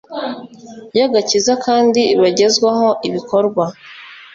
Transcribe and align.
y 0.97 0.99
agakiza 1.07 1.53
kandi 1.65 2.01
bagezwaho 2.21 2.87
ibikorwa 3.07 3.65